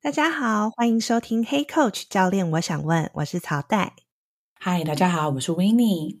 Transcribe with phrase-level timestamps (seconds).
[0.00, 3.94] 大家好，欢迎收听 Hey Coach 教练，我想问，我是曹代。
[4.54, 6.20] 嗨，大家好，我是 Winnie。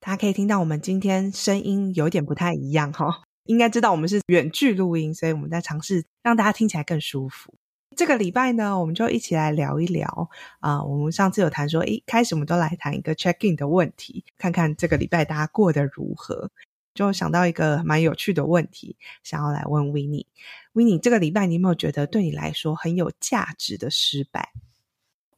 [0.00, 7.54] 大家可以听到我们今天声音有点不太一样哈，应该知道我们是远距录音，所以我们在尝试让大家听起来更舒服。
[7.96, 10.28] 这个礼拜呢，我们就一起来聊一聊
[10.58, 10.84] 啊、呃。
[10.84, 16.50] 我们上次有谈说，一，开始我们都来谈一个 check in 的问题，看看这个礼拜大家过得如何。
[16.94, 20.26] 就想到一个蛮有趣的问题，想要来问 Winnie。
[20.72, 24.52] Winnie，这个礼拜你有没有觉得对你来说很有价值的失败？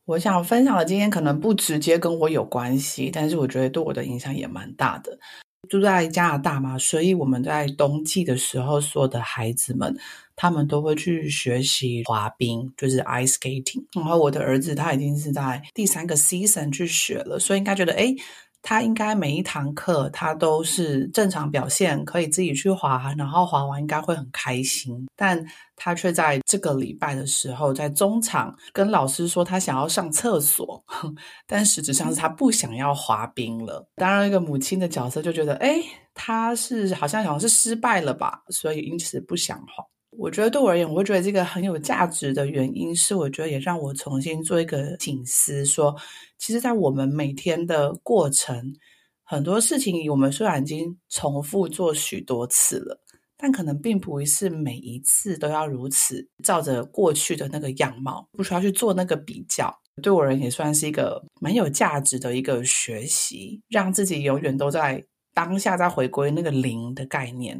[0.04, 5.18] 我想分享的今天可能不直接跟我有关系，但是我觉得对我的影响也蛮大的。
[5.68, 9.98] 住在加拿大嘛，所以我们在冬季的时候，所有的孩子们
[10.36, 13.84] 他们都会去学习滑冰，就是 ice skating。
[13.92, 18.14] 然后我的儿子他已经是在第三个 season 去学了，所以应该觉得诶
[18.68, 25.06] 他应该每一堂课他都是正常表现，可以自己去滑，然后滑完应该会很开心。
[25.14, 25.40] 但
[25.76, 30.84] 他却在这个礼拜的时候，在中场跟老师说他想要上厕所，
[31.46, 33.86] 但实质上是他不想要滑冰了。
[33.94, 35.80] 当然，一个母亲的角色就觉得，哎，
[36.12, 39.84] 他是好像好像是失败了吧，所以因此不想滑。
[40.18, 45.94] 我觉得对我而言，我会觉得这个很有价值的原因是，我觉得也让我重新做一个警思，说，
[46.38, 48.74] 其实，在我们每天的过程，
[49.24, 53.00] 很多事情我们虽然已经重复做许多次了，
[53.36, 59.74] 但可能并不是每一次都要如此照着过去的那个样貌，不需要去做那个比较。
[60.02, 65.02] 对我而言，也算是一个蛮有价值的一个学习，让自己永远都在
[65.34, 67.58] 当下，再回归那个零的概念。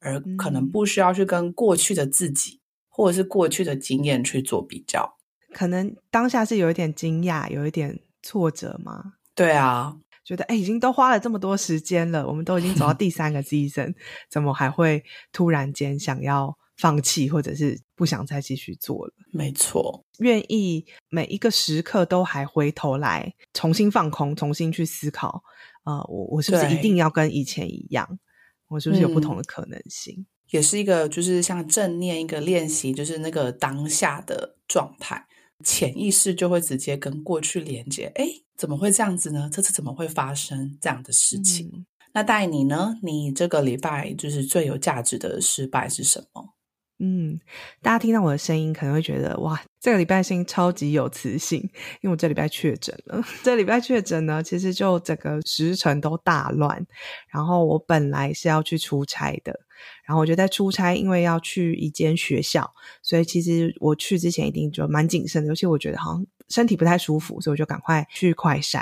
[0.00, 5.16] 而可能不需要去跟过去的自己，或者是过去的经验去做比较，
[5.52, 9.14] 可能当下是有一点惊讶，有一点挫折吗？
[9.34, 13.94] 对啊，觉得哎已经都花了这么多时间了，我们都已经走到 第三个 season，
[14.30, 19.12] 怎么还会突然间想要放弃，或者是不想再继续做了？
[19.32, 25.42] 没错，愿意每一个时刻都还回头来重新放空，重新去思考，
[25.84, 28.18] 呃，我我是不是一定要跟以前一样？
[28.68, 30.14] 我是不是有不同的可能性？
[30.16, 35.26] 嗯，也是一个，就是像正念一个练习，就是那个当下的状态，
[35.64, 38.12] 潜意识就会直接跟过去连接。
[38.14, 39.48] 哎，怎么会这样子呢？
[39.52, 41.70] 这次怎么会发生这样的事情？
[41.72, 42.98] 嗯，那带你呢？
[43.02, 46.54] 你这个礼拜就是最有价值的失败是什么？
[47.00, 47.38] 嗯，
[47.80, 51.60] 大家听到我的声音，可能会觉得哇，这个礼拜声音超级有磁性，
[52.00, 53.24] 因为我这礼拜确诊了。
[53.44, 56.84] 这礼拜确诊呢，其实就整个时程都大乱。
[57.28, 59.60] 然后我本来是要去出差的，
[60.04, 68.80] 然后我就在出差，因为要去一间学校，所以其实我去之前一定就蛮谨慎的，尤其我觉得好像身体不太舒服，所以我就赶快去快筛，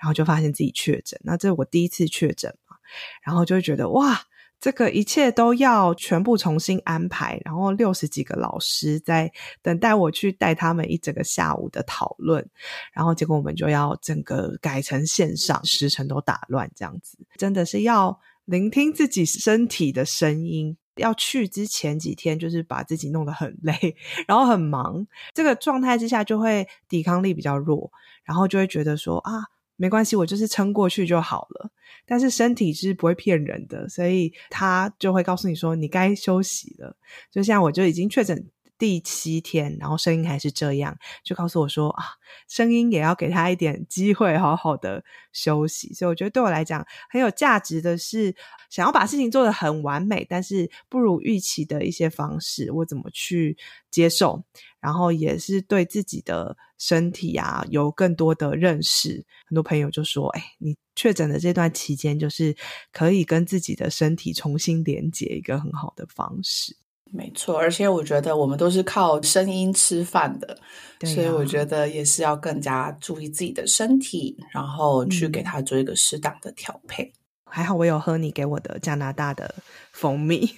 [0.00, 1.20] 然后就发现自己确诊。
[1.22, 2.76] 那这是我第一次确诊嘛，
[3.22, 4.22] 然后就会觉得哇。
[4.60, 9.30] 这个一切都要全部重新安排，然后六十几个老师在
[9.62, 12.44] 等待我去带他们一整个下午的讨论，
[12.92, 20.76] 然后结果我们就要整个改成线上，时程都打乱，这样子真的是要聆听自己身体的声音。
[20.96, 23.94] 要去之前几天，就是把自己弄得很累，
[24.26, 27.92] 然后很忙，这个状态之下就会抵抗力比较弱，
[28.24, 29.44] 然后就会觉得说啊。
[29.78, 31.70] 没关系，我就是撑过去就好了。
[32.04, 36.96] 但是身体是不会骗人的，所以他就会告诉你说你该休息了。
[37.30, 38.44] 就像我就已经确诊
[38.78, 42.04] 第七天，然后声音还是这样，就告诉我说啊，
[42.48, 45.92] 声音也要给他一点机会，好好的休息。
[45.92, 48.34] 所以我觉得对我来讲很有价值的是，
[48.70, 53.58] 想要把事情做得很完美，但是不如预期的一些方式，我怎么去
[53.90, 54.44] 接受？
[54.80, 59.26] 然后也是对自己的身体啊有更多的认识。
[59.48, 62.56] 很多朋友就说：“哎，你确诊的这段期间，就是
[62.92, 66.76] 可以跟自己的身体重新连接一个很好的方式。”
[67.12, 70.58] 没错，而且我觉得我们都是靠声音吃饭的，
[71.00, 77.04] 啊，所以我觉得也是要更加注意自己的身体，然后去给他做一个适当的调配。
[77.04, 77.12] 嗯，
[77.50, 79.54] 还好我有喝你给我的加拿大的
[79.92, 80.48] 蜂蜜，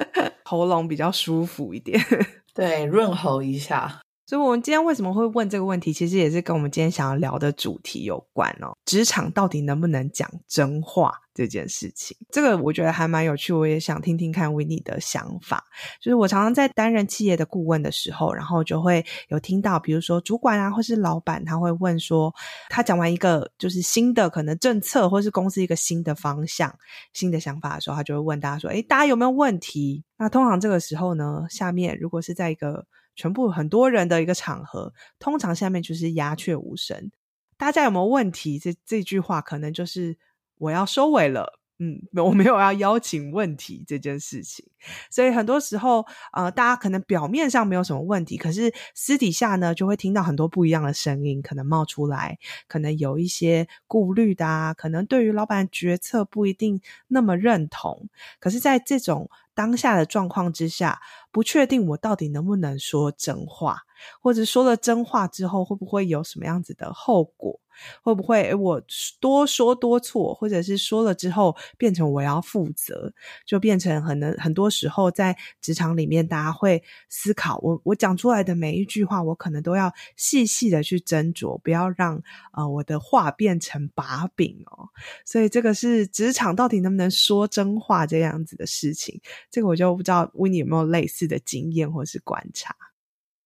[0.44, 2.00] 喉咙比较舒服一点。
[2.52, 4.00] 对，润喉一下。
[4.30, 5.92] 所以，我们今天为什么会问这个问题？
[5.92, 8.70] 其实也是跟我们今天想要聊的主题有关哦。
[8.84, 13.52] 职场到底能不能讲真话这件事情，这个我觉得还蛮有趣。
[13.52, 15.64] 我也想听听看 Winnie 的想法。
[16.00, 22.32] 就是我常常在担任企业的顾问的时候，然后就会有听到，比如说主管啊，或是老板，他会问说，
[22.68, 26.72] 他讲完一个就是新的可能政策，或是公司一个新的方向、
[27.12, 37.10] 新的想法的时候，他就会问大家说：“诶，大家有没有问题？”那通常这个时候呢，下面如果是在一个全部很多人的一个场合，通常下面就是鸦雀无声。
[37.56, 38.58] 大家有没有问题？
[38.58, 40.16] 这这句话可能就是
[40.56, 41.59] 我要收尾了。
[41.82, 44.66] 嗯，我没有要邀请问题这件事情，
[45.10, 46.04] 所以很多时候，
[46.34, 52.38] 呃，大家可能表面上没有什么问题，可是私底下呢，就会听到很多不一样的声音，可能冒出来，
[52.68, 61.00] 可能有一些顾虑的啊，可能对于老板决策不一定那么认同，可是，在这种当下的状况之下，
[61.32, 63.84] 不确定我到底能不能说真话，
[64.20, 67.60] 或者说了真话之后，会不会有什么样子的后果？
[68.02, 68.82] 会不会我
[69.20, 73.10] 多说多错，或者是说了之后变成我要负责，
[73.46, 82.20] 就变成很能很多时候在职场里面，大家会思考我我讲出来的每一句话，我可能都要细细的去斟酌，不要让
[82.52, 84.90] 呃我的话变成把柄哦。
[85.24, 89.18] 所以这个是职场到底能不能说真话这样子的事情，
[89.50, 92.76] 这个我就不知道 Winnie 有没有类似的经验或是观察。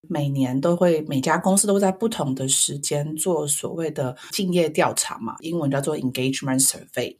[0.09, 7.15] 每年都会，每家公司都在不同的时间做所谓的敬业调查嘛，英文叫做 engagement survey。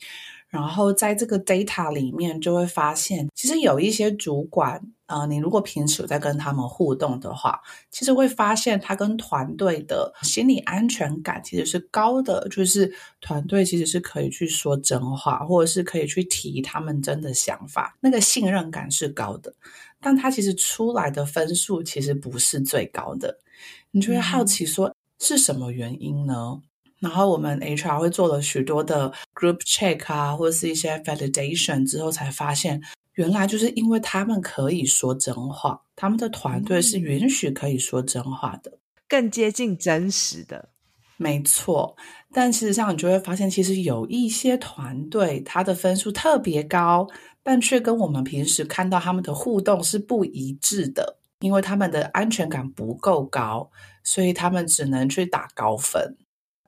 [0.48, 7.60] 然后在这个 data 里面，就会发现，其实有一些主管，呃，你如果平时有在跟他们互动的话，
[7.92, 19.54] 其实会发现他跟团队的心理安全感其实是高的，就是团队其实是可以去说真话，或者是可以去提他们真的想法，那个信任感是高的。
[20.06, 23.36] 但他其实出来的分数其实不是最高的，
[23.90, 26.62] 你就会好奇说是什么原因呢？
[27.00, 32.80] 然后我们 HR 会做了许多的 group check 啊，或者是一些 validation 之后，才发现
[33.16, 38.78] 原来就是因为他们可以说真话，他们的团队是允许可以说真话的，
[39.10, 40.70] 更接近真实的。
[41.18, 41.96] 没错，
[42.32, 47.08] 但事实上你就会发现，其实有一些团队他的分数特别高，
[47.46, 53.70] 但却跟我们平时看到他们的互动是不一致的，因为他们的安全感不够高，
[54.04, 56.18] 所以他们只能去打高分。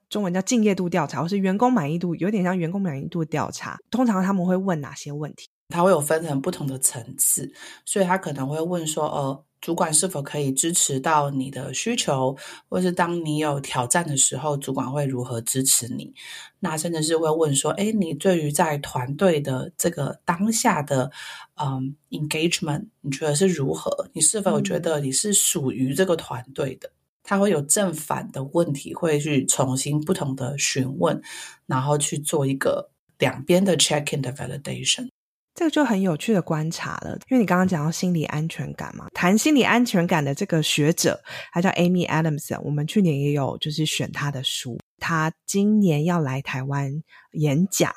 [0.08, 3.80] 中文叫敬业度调查，或是员工满意度，有点像员工满意度调查。
[3.90, 5.50] 通常他们会问哪些问题？
[5.70, 7.52] 他会有分成不同的层次，
[7.84, 12.36] 所以他可能会问说：“呃，主管是否可以支持到你的需求，
[12.70, 16.14] 或是当你有挑战的时候，主管会如何支持你？”
[16.60, 21.12] 那甚至是会问说：“诶，你对于在团队的这个当下的
[21.56, 24.10] 嗯 engagement，你觉得是如何？
[24.14, 26.92] 你是否有觉得你是属于这个团队的？”
[27.30, 31.22] 他会有正反的问题，会去重新不同的询问，
[31.66, 32.90] 然后去做一个
[33.20, 35.10] 两边的 check in 的 validation。
[35.58, 41.20] 这个就很有趣的观察了，因为你刚刚讲到心理安全感嘛，谈心理安全感的这个学者，
[41.52, 47.02] 他叫 Amy Adamson，我们去年也有就是选他的书，他今年要来台湾
[47.32, 47.92] 演讲，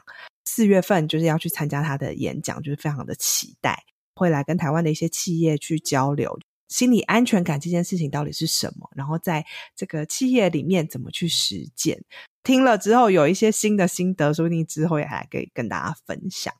[0.46, 3.78] 四月份就是要去参加他的演讲，就是非常的期待，
[4.14, 6.38] 会来跟台湾的一些企业去交流。
[6.68, 8.88] 心理安全感这件事情到底是什么？
[8.96, 9.44] 然后在
[9.76, 12.02] 这个企业里面怎么去实践？
[12.42, 16.54] 听了之后有一些新的心得，说不定之后也还可以跟大家分享。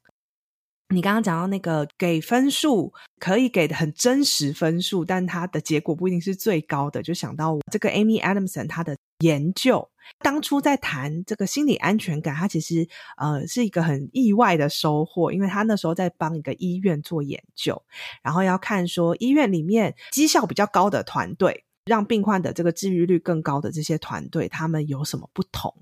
[0.92, 7.00] 你刚刚讲到那个给分数，可以给的很真实分数，但它的结果不一定是最高的。
[7.00, 17.80] 就想到这个 Amy Adamson 她的研究，当初在谈这个心理安全感，她其实呃是一个很意外的收获，因为她那时候在帮一个医院做研究，
[18.20, 25.72] 然后要看说医院里面绩效比较高的团队，让病患的这个治愈率更高的这些团队，他们有什么不同。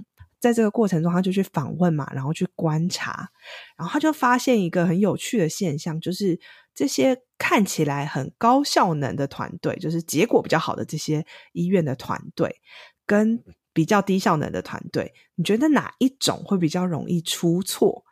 [0.40, 3.28] 在这个过程中，他就去访问嘛，然后去观察，
[3.76, 6.38] 然后他就发现一个很有趣的现象，就是
[6.74, 12.60] 这些看起来很高效能的团队，就是结果比较好的这些医院的团队，
[13.04, 13.42] 跟
[13.72, 18.04] 比较低效能的团队，你觉得哪一种会比较容易出错？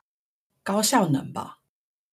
[0.62, 1.55] 高效能吧。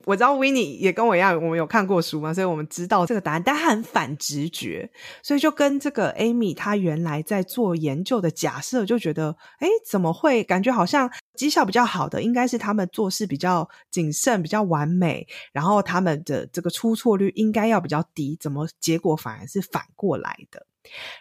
[0.06, 4.90] 我知道 Winnie 也跟我一样，我们有看过书嘛，所以我们知道这个答案，但他很反直觉，
[5.22, 20.66] 所以就跟这个 Amy 她原来在做研究的假设，就觉得，诶，怎么会感觉好像绩效比较好的，应该是他们做事比较谨慎、比较完美，然后他们的这个出错率应该要比较低，怎么结果反而是反过来的？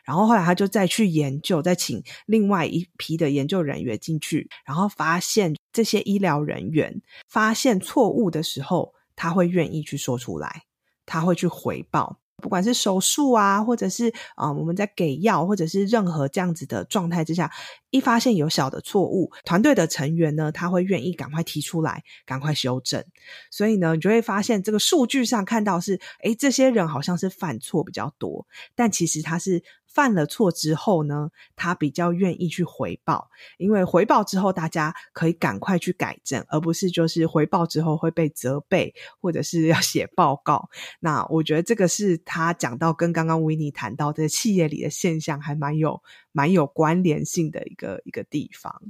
[0.04, 10.62] 然后后来他就再去研究，再请另外一批的研究人员进去，然后发现这些医疗人员发现错误的时候，他会愿意去说出来，
[11.04, 12.21] 他会去回报。
[12.42, 17.50] 不管是手术啊，或者是啊、我们在给药，或者是任何这样子的状态之下，
[17.90, 23.02] 一发现有小的错误，团队的成员呢，他会愿意赶快提出来，赶快修正。
[23.50, 29.62] 所以呢，你就会发现这个数据上看到是，诶，这些人好像是犯错比较多，但其实他是。
[29.92, 40.70] 犯了错之后呢，他比较愿意去回报，因为回报之后大家可以赶快去改正，而不是就是回报之后会被责备或者是要写报告。
[41.00, 48.80] 那我觉得这个是他讲到跟刚刚维尼谈到的企业里的现象还蛮有蛮有关联性的一个一个地方。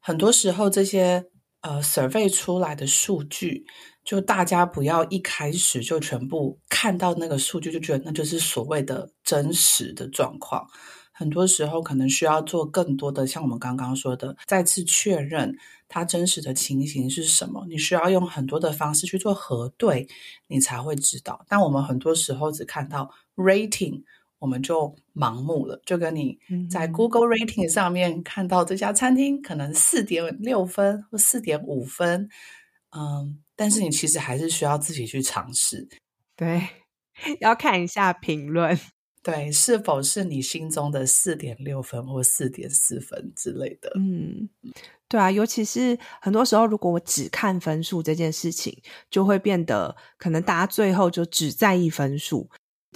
[0.00, 1.30] 很多时候这些
[1.64, 3.66] 呃 survey 出来的数据。
[4.04, 10.68] 就大家不要一开始就全部看到那个数据，就觉得那就是所谓的真实的状况。
[11.10, 15.56] 很多时候可能需要做更多的，像我们刚刚说的，再次确认
[15.88, 17.64] 它真实的情形是什么。
[17.66, 20.06] 你需要用很多的方式去做核对，
[20.48, 21.42] 你才会知道。
[21.48, 24.02] 但我们很多时候只看到 rating，
[24.44, 26.38] 我们就盲目了，就跟你
[26.70, 32.28] 在 Google Rating 上面看到这家餐厅可能四点六分或四点五分，
[32.94, 33.40] 嗯。
[33.56, 35.88] 但是你其实还是需要自己去尝试，
[36.34, 36.60] 对，
[37.38, 38.76] 要看一下评论，
[39.22, 43.92] 对，是否是你心中的四点六分或四点四分之类的。
[43.94, 44.48] 嗯，
[45.06, 48.76] 对啊，尤其是很多时候，如果我只看分数这件事情，
[49.08, 52.50] 就会变得可能大家最后就只在意分数。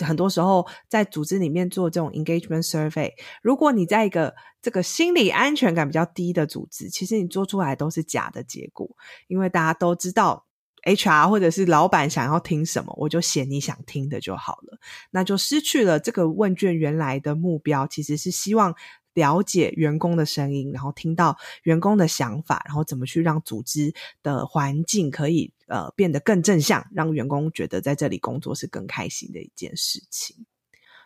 [0.05, 3.13] 很多时候在组织里面做这种 engagement survey，
[3.43, 8.89] 如果你在一个这个心理安全感比较低的组织，其实你做出来都是假的结果，
[9.27, 10.47] 因为大家都知道。
[10.85, 14.79] HR 或者是老板想要听什么，我就写你想听的就好了，
[15.11, 18.73] 那就失去了这个问卷原来的目标，其实是希望
[19.19, 30.47] 了解员工的声音，然后听到员工的想法，然后怎么去让组织的环境可以呃变得更正向，让员工觉得在这里工作是更开心的一件事情。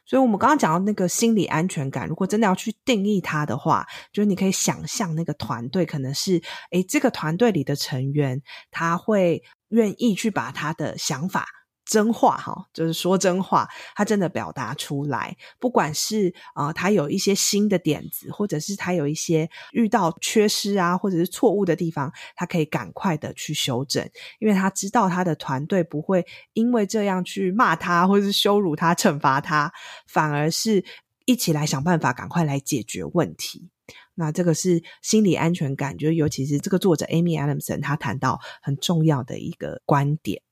[0.04, 6.42] 所以，我们刚刚讲到那个心理安全感，如果真的要去定义它的话，就是你可以想象那个团队可能是，
[6.73, 8.42] 诶，这个团队里的成员
[8.73, 11.47] 他会愿意去把他的想法。
[11.85, 15.37] 真话哈，就是说真话，他真的表达出来。
[15.59, 24.09] 不管是啊、呃，他有一些新的点子，或者是他有一些遇到缺失啊，或者是错误的地方，他可以赶快的去修正，
[24.39, 29.73] 因为他知道他的团队不会因为这样去骂他，或者是羞辱他、惩罚他，
[30.07, 30.85] 反而是
[31.25, 33.71] 一起来想办法，赶快来解决问题。
[34.15, 40.43] 那这个是心理安全感，就尤其是这个作者 Amy Adamson 他谈到很重要的一个观点。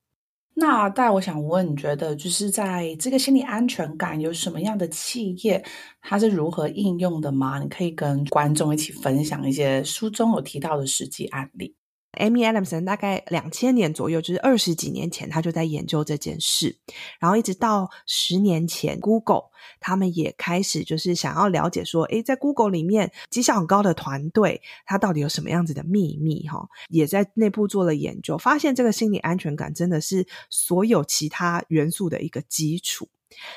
[0.61, 5.65] 那但我想问，你觉得就是在这个心理安全感有什么样的企业，
[6.03, 7.59] 它是如何应用的吗？
[7.59, 11.75] 你可以跟观众一起分享一些书中有提到的实际案例。
[12.19, 16.77] Amy Adamson 大概两千年左右，就是二十几年前，他就在研究这件事。
[17.19, 19.45] 然后一直到十年前，Google
[19.79, 26.49] 他们也开始就是想要了解说，诶，在 Google 里面绩效很高的团队，它到底有什么样子的秘密？
[26.49, 33.09] 哈，也在内部做了研究，发现这个心理安全感真的是所有其他元素的一个基础。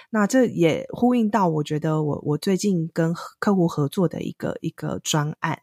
[0.09, 5.61] 那这也呼应到，我觉得我我最近跟客户合作的一个一个专案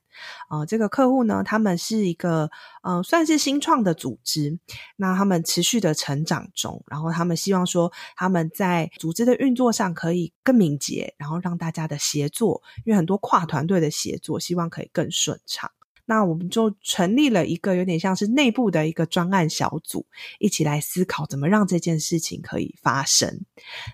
[0.48, 2.50] 啊、呃，这个客户呢，他们是一个
[2.82, 4.58] 呃算是新创的组织，
[4.96, 15.70] 那他们持续的成长中，然后他们希望说他们在组织的运作上可以更敏捷，然后让大家的协作，因为很多跨团队的协作，希望可以更顺畅。
[16.10, 20.04] 那我们就成立了一个有点像是内部的一个专案小组，
[20.40, 23.42] 一起来思考怎么让这件事情可以发生。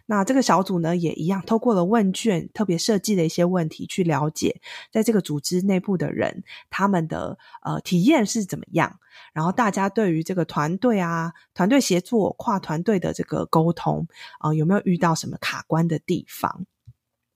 [0.07, 8.99] 那这个小组呢，也一样透过了问卷，特别设计的一些问题，去了解在这个组织内部的人他们的呃体验是怎么样，
[9.35, 14.09] 然后大家对于这个团队啊、团队协作、跨团队的这个沟通
[14.39, 16.65] 啊、有没有遇到什么卡关的地方？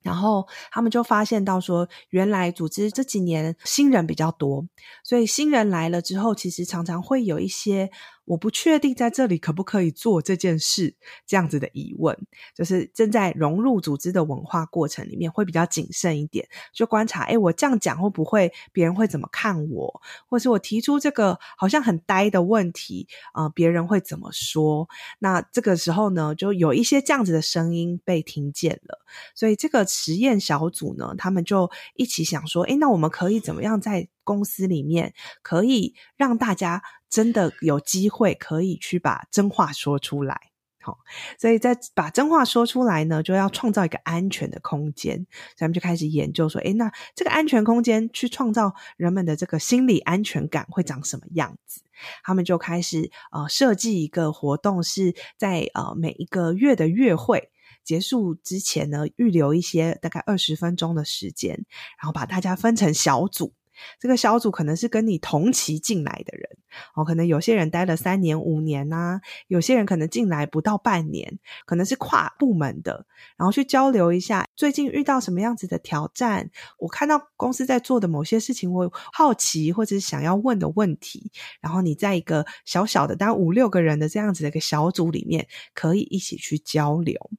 [0.03, 4.67] 然后他们就发现到说，原来组织这几年新人比较多，
[5.05, 7.91] 所以新人来了之后，其实常常会有一些。
[8.31, 10.95] 我不确定在这里可不可以做这件事，
[11.27, 12.17] 这样子的疑问，
[12.55, 24.89] 就是正在融入组织的文化过程里面，会比较谨慎一点，就观察，诶，我这样讲会不会别人会怎么看我，或是我提出这个好像很呆的问题，啊、别人会怎么说？
[25.19, 29.01] 那这个时候呢，就有一些这样子的声音被听见了，
[29.35, 40.41] 所以这个实验小组呢，他们就一起想说，诶，那我们可以怎么样在公司里面可以让大家真的有机会可以去把真话说出来。
[40.83, 40.97] 好，
[41.39, 45.15] 所以在把真话说出来呢，就要创造一个安全的空间。
[45.17, 51.83] 所以他们就开始研究说，诶，那这个安全空间去创造人们的这个心理安全感会长什么样子？
[52.25, 57.51] 他们就开始呃设计一个活动，是在呃每一个月的月会
[57.85, 61.67] 结束之前呢，预留一些大概二十分钟的时间，
[62.01, 63.53] 然后把大家分成小组。
[63.99, 66.49] 这个小组可能是跟你同期进来的人
[66.95, 73.07] 哦，可能有些人待了三年、五年呐、啊，有些人可能进来不到半年，可能是跨部门的，
[73.37, 76.51] 然后去交流一下最近遇到什么样子的挑战。
[76.79, 87.31] 我看到公司在做的某些事情，我好奇或者是想要问的问题，然后你在一个小小的，大概五六个人的这样子的一个小组里面，可以一起去交流。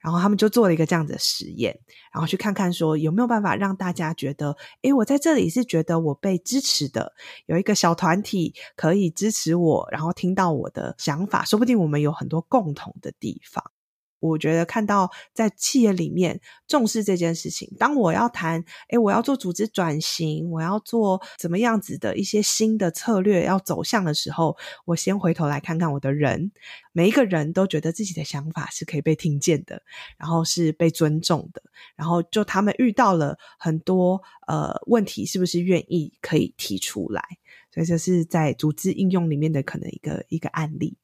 [0.00, 1.78] 然后他们就做了一个这样子的实验，
[2.12, 7.12] 然后去看看说有没有办法让大家觉得，诶，我在这里是觉得我被支持的，
[7.46, 13.62] 有一个小团体可以支持我，然后听到我的想法，说不定我们有很多共同的地方。
[14.20, 17.68] 我觉得看到在企业里面重视这件事情。
[17.78, 26.52] 当我要谈，诶，我要做组织转型，我要做怎么样子的一些新的策略要走向的时候，我先回头来看看我的人，
[26.92, 29.82] 每一个人都觉得自己的想法是可以被听见的，
[30.16, 31.62] 然后是被尊重的，
[31.96, 37.22] 然后就他们遇到了很多呃问题，是不是愿意可以提出来？
[37.72, 40.96] 所以这是在组织应用里面的可能一个一个案例。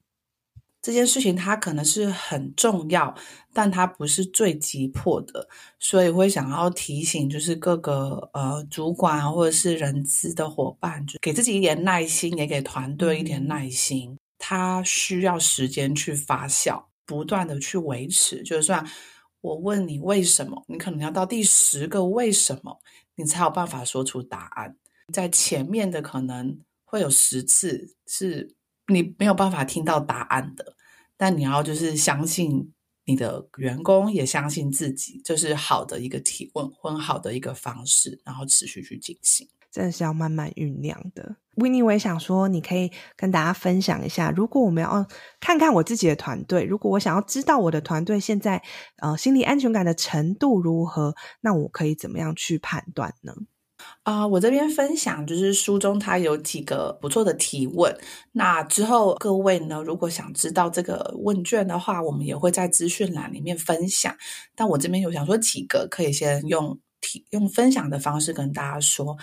[0.87, 3.13] 这件事情它可能是很重要，
[3.51, 5.45] 但它不是最急迫的，
[5.79, 14.17] 所以会想要提醒，就是各个呃主管或者是人资的伙伴，就给自己一点耐心，也给团队一点耐心。
[14.39, 18.41] 它需要时间去发酵，不断的去维持。
[18.43, 18.89] 就算
[19.41, 22.79] 我问你为什么，你可能要到第十个为什么，
[23.15, 24.73] 你才有办法说出答案。
[25.11, 28.55] 在前面的可能会有十次是
[28.87, 30.76] 你没有办法听到答案的。
[31.17, 32.71] 但你要就是相信
[33.05, 41.37] 你的员工，也相信自己，这是好的一个提问，很好的一个方式，然后持续去进行，真的是要慢慢酝酿的。
[41.55, 45.07] Winnie，我也想说，你可以跟大家分享一下，如果我们要
[45.39, 48.61] 看看我自己的团队，如果我想要知道我的团队现在
[48.97, 53.33] 呃心理安全感的程度如何，那我可以怎么样去判断呢？
[54.03, 57.93] 啊、我这边分享就是书中它有几个不错的提问。
[58.31, 64.15] 那之后各位呢，如果想知道这个问卷的话，我们也会在资讯栏里面分享。
[64.55, 69.17] 但我这边有想说几个，可以先用提用分享的方式跟大家说。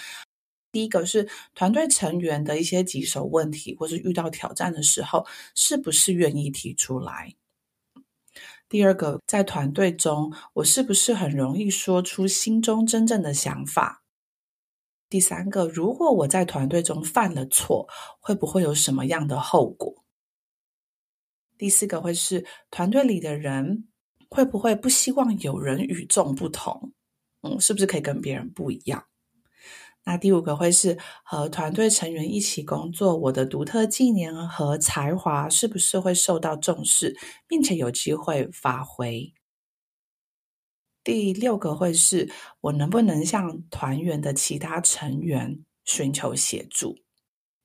[0.71, 5.25] 第一个是团队成员的一些棘手问题，或是遇到挑战的时候，
[5.55, 7.35] 是不是愿意提出来？
[8.69, 14.04] 第二个，在团队中，我是不是很容易说出心中真正的想法？
[15.15, 17.87] 第三个，如果我在团队中犯了错，
[18.19, 20.05] 会不会有什么样的后果？
[21.57, 23.87] 第四个会是团队里的人
[24.29, 26.93] 会不会不希望有人与众不同？
[27.43, 29.05] 嗯，是不是可以跟别人不一样？
[30.03, 39.33] 那第五个会是和团队成员一起工作，我的独特技能和才华是不是会受到重视，并且有机会发挥？
[41.05, 46.97] 第六个会是我能不能向团员的其他成员寻求协助？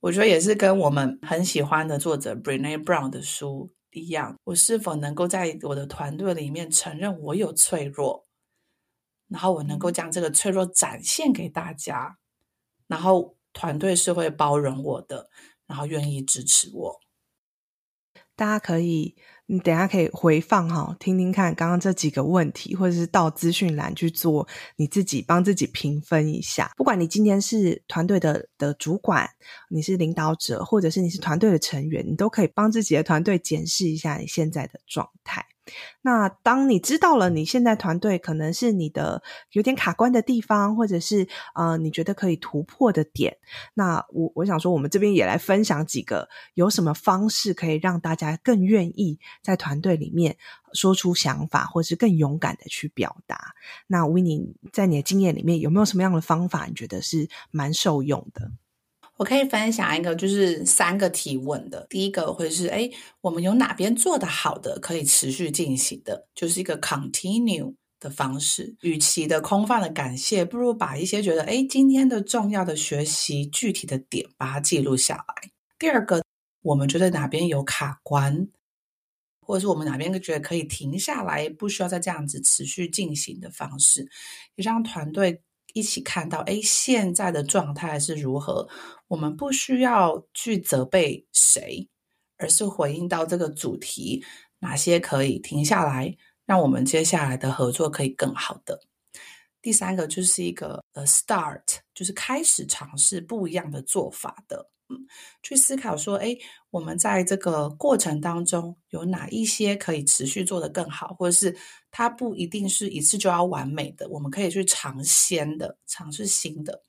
[0.01, 8.25] 我觉得也是跟我们很喜欢的作者 Brené Brown 的书一样，我是否能够在我的团队里面承认我有脆弱，
[9.27, 12.17] 然后我能够将这个脆弱展现给大家，
[12.87, 15.29] 然后团队是会包容我的，
[15.65, 16.99] 然后愿意支持我。
[18.39, 19.15] 大家可以。
[19.51, 26.71] 你等下可以回放哈，听听看刚刚这几个问题，或者是到资讯栏去做你自己帮自己评分一下。
[26.77, 29.27] 不管你今天是团队的的主管，
[29.67, 35.43] 你是领导者，或者是你是团队的成员，你都可以帮自己的团队检视一下你现在的状态。
[36.01, 43.37] 那当你知道了你现在团队可能是你的有点卡关的地方，或者是呃你觉得可以突破的点，
[43.73, 50.37] 那我我想说，我们这边也来分享几个有什么方式可以让大家更愿意在团队里面
[50.73, 53.53] 说出想法，或是更勇敢的去表达。
[53.87, 58.51] 那 Winnie 在你的经验里面有没有什么样的方法，你觉得是蛮受用的？
[59.19, 61.85] 我可以分享一个，就是三个提问的。
[61.89, 68.73] 第一个会是，哎，我们有哪边做得好的，可以持续进行的，就是一个 continue 的方式。
[68.79, 75.51] 与其的空泛的感谢，不如把一些觉得，哎，今天的重要的学习具体的点，把它记录下来。
[75.77, 76.23] 第二个，
[76.61, 78.47] 我们觉得哪边有卡关，
[79.41, 84.07] 或者是我们哪边觉得可以停下来，不需要再这样子持续进行的方式，
[84.55, 85.41] 也让团队。
[85.73, 88.67] 一起看到，哎，现在的状态是如何？
[89.09, 91.89] 我们不需要去责备谁，
[92.37, 94.23] 而是回应到这个主题。
[94.59, 98.81] 哪些可以停下来，让我们接下来的合作可以更好的。
[99.61, 104.69] 第三个就是一个呃，start，就是开始尝试不一样的做法的。
[104.89, 104.97] 嗯，
[105.43, 106.35] 去思考说，哎，
[106.71, 111.55] 我们在这个过程当中有哪一些可以持续做得更好，或者是
[111.91, 116.83] 它不一定是一次就要完美的，我们可以去尝鲜的，尝试新的。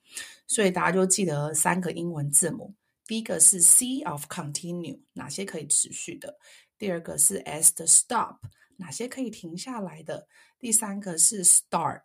[0.51, 2.75] 所以大家就记得三个英文字母，
[3.07, 6.29] 第一个是 C of continue，哪些可以持续的；
[6.77, 8.39] 第二个是 S 的 stop，
[8.77, 10.27] 哪些可以停下来的；
[10.59, 12.03] 第三个是 start，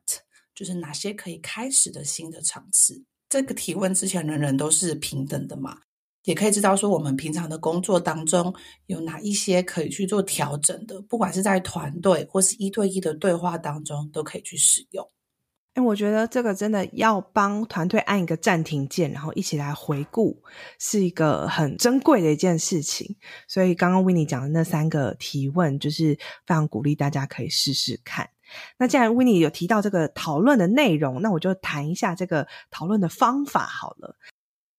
[0.54, 3.04] 就是哪些可以开始的新的尝试。
[3.28, 5.80] 这个提问之前，人人都是平等的嘛，
[6.26, 8.54] 也可以知道说我们平常的工作当中
[8.86, 15.12] 有哪一些可以去做调整的，不管是在团队或是一对一的对话当中，都可以去使用。
[15.76, 20.42] 哎，我觉得这个真的要帮团队按一个暂停键，然后一起来回顾，
[20.80, 23.18] 是一个很珍贵的一件事情。
[23.46, 28.30] 所以刚刚 Winnie 讲的那三个提问，就是非常鼓励大家可以试试看。
[28.78, 34.16] 那既然 Winnie 有提到这个讨论的内容，那我就谈一下这个讨论的方法好了。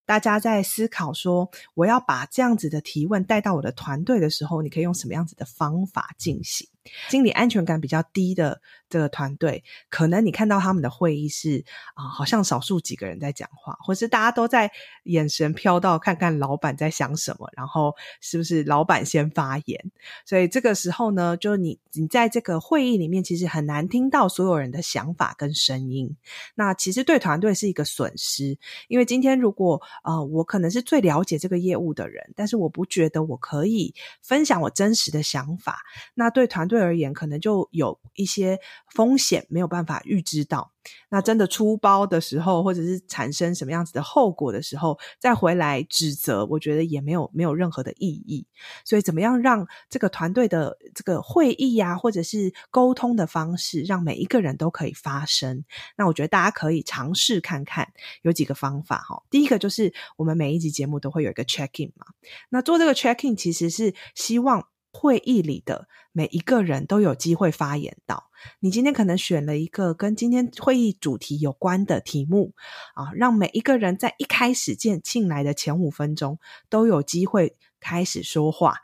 [0.07, 6.65] 大家在思考说，我要把这样子的提问带到我的团队的时候，你可以用什么样子的方法进行？
[7.09, 14.71] 心理安全感比较低的这个团队，可能你看到他们的会议是啊、好像少数几个人在讲话，或是大家都在
[15.03, 19.91] 眼神飘到看看老板在想什么，然后是不是老板先发言？
[20.25, 26.15] 所以这个时候呢，就你你在这个会议里面，其实很难听到所有人的想法跟声音。
[26.55, 35.81] 那其实对团队是一个损失，因为今天如果呃我可能是最了解这个业务的人，但是我不觉得我可以分享我真实的想法，
[36.15, 36.77] 那对团队。
[36.77, 38.59] 而言，可能就有一些
[38.93, 40.71] 风险没有办法预知到。
[41.09, 48.47] 那真的出包的时候，或者是产生什么样子的后果的时候，再回来指责，我觉得也没有没有任何的意义。
[48.85, 55.65] 所以，怎么样让这个团队的这个会议呀、或者是沟通的方式，让每一个人都可以发声？
[55.97, 59.21] 那我觉得大家可以尝试看看，有几个方法哈。
[59.29, 62.05] 第一个就是我们每一集节目都会有一个 check in 嘛，
[62.49, 64.67] 那做这个 check in 其实是希望。
[64.99, 68.31] 会议里的每一个人都有机会发言到。
[68.59, 72.53] 你今天可能选了一个跟今天会议主题有关的题目
[72.95, 78.75] 啊，让每一个人在一开始进进来的前五分钟都有机会开始说话。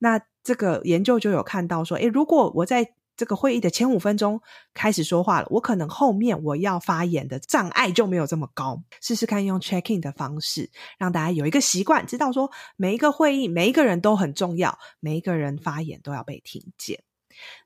[0.00, 4.40] 那这个研究就有看到说，诶，如果我在这个会议的前五分钟
[4.72, 8.82] 开始说话了，我可能后面我要发言的障碍就没有这么高。
[9.02, 17.02] 试试看用 check in 的方式，让大家有一个习惯，知道说每一个会议每一个人都很重要，每一个人发言都要被听见。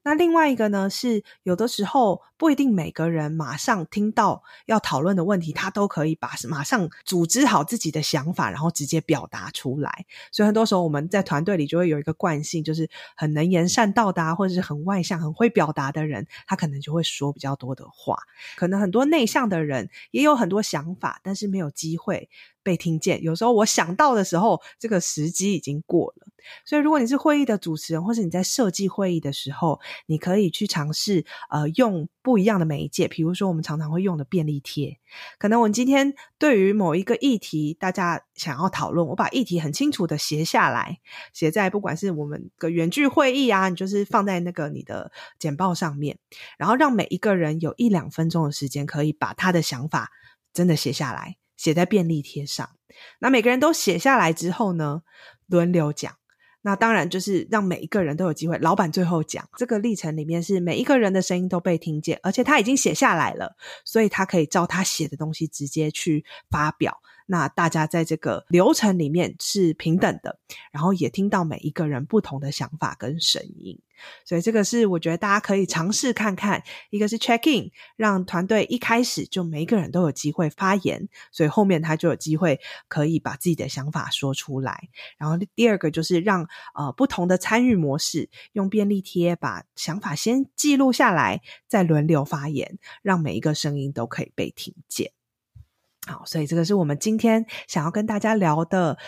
[0.04, 10.04] 那另外一个呢，是有的时候不一定每个人马上听到要讨论的问题，他都可以把马上组织好自己的想法，然后直接表达出来。
[10.30, 18.18] 所以很多时候我们在团队里就会有一个惯性，就是很能言善道的，或者是很外向、很会表达的人，他可能就会说比较多的话。
[18.56, 22.28] 可能很多内向的人也有很多想法，但是没有机会
[22.62, 23.22] 被听见。
[23.22, 26.26] 有时候我想到的时候，这个时机已经过了。
[26.66, 34.98] 所以，如果你是会议的主持人，或是你在设计会议的时候，你可以去尝试呃用不一样的媒介，比如说我们常常会用的便利贴。
[35.38, 40.98] 可能我们今天对于某一个议题，大家想要讨论，我把议题很清楚的写下来，
[41.32, 46.18] 写在不管是我们的远距会议啊，你就是放在那个你的简报上面，
[46.58, 50.10] 然后让每一个人有一两分钟的时间，可以把他的想法
[50.52, 52.68] 真的写下来，写在便利贴上。
[53.18, 55.02] 那每个人都写下来之后呢，
[55.46, 56.16] 轮流讲。
[56.66, 58.56] 那当然就是让每一个人都有机会。
[58.56, 67.02] 老板最后讲，这个历程里面是每一个人的声音都被听见，而且他已经写下来了，所以他可以照他写的东西直接去发表。
[67.26, 70.38] 那大家在这个流程里面是平等的，
[70.72, 73.78] 然后也听到每一个人不同的想法跟声音。
[74.24, 84.88] 所以这个是我觉得大家可以尝试看看，一个是 check in，让团队一开始就每一个人都有机会发言，所以后面他就有机会可以把自己的想法说出来。
[85.18, 95.12] 然后第二个就是让呃不同的参与模式，用便利贴把想法先记录下来，再轮流发言，让每一个声音都可以被听见。
[96.06, 98.98] 好，所以这个是我们今天想要跟大家聊的。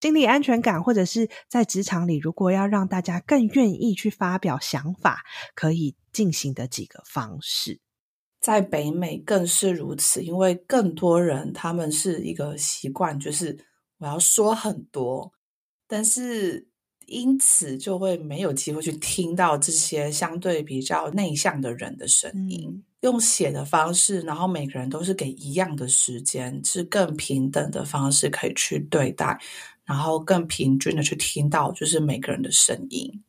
[0.00, 7.80] 心理安全感，或者是在职场里，如果要让大家更愿意去发表想法，可以进行的几个方式，
[8.40, 13.58] 在北美更是如此，因为更多人他们是一个习惯，就是
[13.98, 15.32] 我要说很多，
[15.88, 16.68] 但是
[17.06, 22.68] 因此就会没有机会去听到这些相对比较内向的人的声音。
[22.68, 29.40] 嗯、用写的方式，然后每个人都是给一样的时间，是更平等的方式可以去对待。
[29.86, 33.22] 然后更平均的去听到，就是每个人的声音。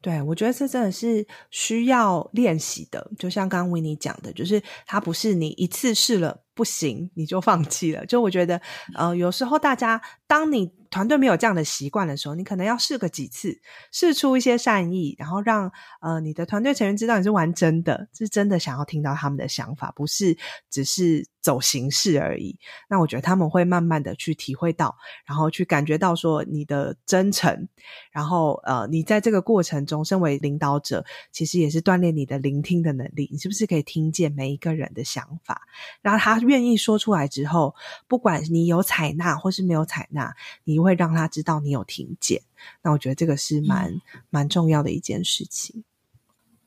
[0.00, 3.08] 对，我觉得这真的是需要练习的。
[3.16, 8.04] 就像刚刚维尼讲的，就是它不是你一次试了不行你就放弃了。
[8.06, 8.60] 就我觉得，
[8.96, 13.56] 呃，有时候大家当你团队没有这样的习惯的时候，你可能要试个几次，
[13.92, 20.36] 试出一些善意，然后让呃你的团队成员知道你是玩真的，是真的想要听到他们的想法，不是
[20.68, 22.56] 只是走形式而已。
[22.88, 27.68] 那我觉得他们会慢慢的去体会到，然后去感觉到说你的真诚，
[28.12, 30.02] 然后呃你在这个过程中。
[30.12, 33.30] 身为领导者，其实也是锻炼你的聆听的能力。
[33.32, 35.62] 你是不是可以听见每一个人的想法？
[36.02, 37.74] 然后他愿意说出来之后，
[38.06, 42.42] 不管你有采纳或是没有采纳，你会让他知道你有听见。
[42.82, 45.82] 那我觉得这个是蛮蛮重要的一件事情。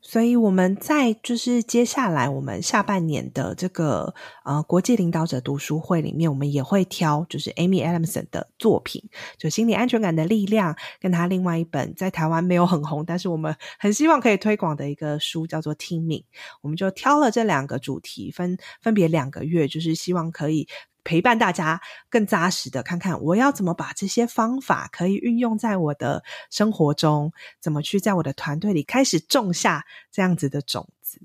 [0.08, 4.14] 所以我们在就是接下来我们下半年的这个
[4.44, 9.02] 呃国际领导者读书会里面，我们也会挑就是 Amy Adamson 的作品，
[9.36, 16.22] 就心理安全感的力量，跟他另外一本在台湾没有很红，但是我们很希望可以推广的一个书叫做 Teaming，
[16.62, 20.68] 我们就挑了这两个主题，分分别两个月，就是希望可以。
[21.06, 31.22] 陪伴大家更扎实的看看，我要怎么把这些方法可以运用在我的生活中，怎么去在我的团队里开始种下这样子的种子。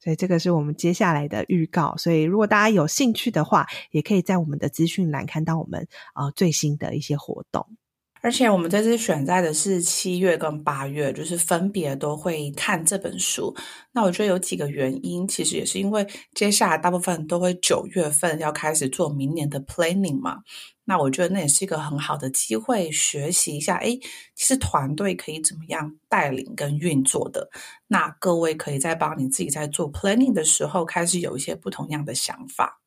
[0.00, 1.96] 所以这个是我们接下来的预告。
[1.96, 7.64] 所以如果大家有兴趣的话，也可以在我们的资讯栏看到我们呃最新的一些活动。
[8.22, 13.56] 而且我们这次选在的是七月跟八月，就是分别都会看这本书。
[13.92, 20.38] 那我觉得有几个原因，其实也是因为接下来大部分都会九月份要开始做明年的 planning 嘛。
[20.84, 23.98] 那我觉得那也是一个很好的机会，学习一下，诶，
[24.34, 27.48] 其实团队可以怎么样带领跟运作的。
[27.86, 32.82] 那各位可以在帮你自己在做 planning 的时候，开始有一些不同样的想法。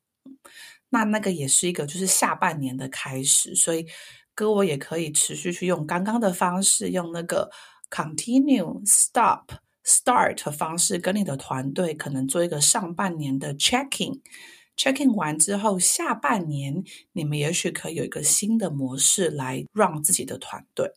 [0.90, 3.88] 那那个也是一个就是下半年的开始，所以。
[4.36, 7.50] 各位也可以持续去用刚刚的方式，用那个
[7.90, 9.50] continue、stop、
[9.86, 14.22] start 方式，跟你的团队可能做一个上半年的 checking。
[14.76, 20.92] checking 完之后，下半年你们也许可以有一个新的模式来 run 自己的团队。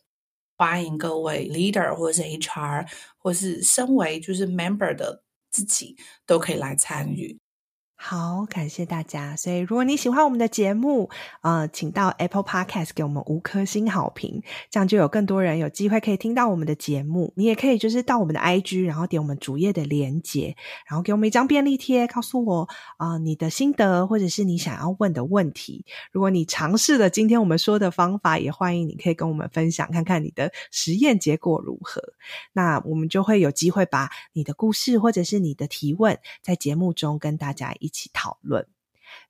[0.57, 5.21] 欢迎各位 leader 或者是 HR，或是身为就是 member 的
[5.51, 5.95] 自己，
[6.25, 7.37] 都可以来参与。
[7.99, 9.35] 好，感谢大家。
[9.35, 11.09] 所以，如果你喜欢我们的节目，
[11.41, 17.33] 呃，请到 Apple Podcast 给我们五颗星好评，这样就有更多人有机会可以听到我们的节目。
[17.35, 20.55] 你也可以就是到我们的 IG，然后点我们主页的连结，
[20.87, 25.83] 然后给我们一张便利贴，告诉我啊、你的心得，或者是你想要问的问题。
[26.11, 32.01] 如果你尝试了今天我们说的方法，也欢迎你可以跟我们分享，看看你的实验结果如何。
[32.53, 38.67] 那我们就会有机会把你的故事或者是你的提问，在节目中跟大家一一起讨论，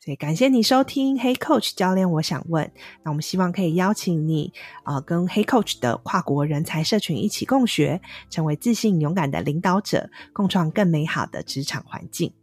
[0.04, 2.70] 所以感谢你收听 Hey Coach 教练，我想问，
[3.04, 4.52] 那我们希望可以邀请你
[4.84, 12.34] 啊、跟 Hey Coach 的跨国人才社群一起共学，成为自信勇敢的领导者，共创更美好的职场环境。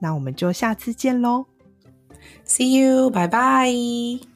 [0.00, 1.46] 那我们就下次见喽
[2.44, 4.33] ，See you，拜拜。